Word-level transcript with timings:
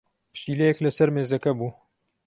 پشیلەیەک 0.33 0.77
لەسەر 0.85 1.09
مێزەکە 1.15 1.51
بوو. 1.57 1.69